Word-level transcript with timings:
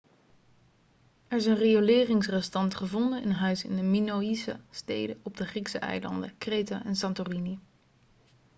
er 1.27 1.41
zijn 1.41 1.57
rioleringsrestanten 1.57 2.77
gevonden 2.77 3.21
in 3.23 3.31
huizen 3.31 3.69
in 3.69 3.75
de 3.75 3.81
minoïsche 3.81 4.59
steden 4.69 5.19
op 5.23 5.37
de 5.37 5.45
griekse 5.45 5.77
eilanden 5.79 6.37
kreta 6.37 6.85
en 6.85 6.95
santorini 6.95 7.59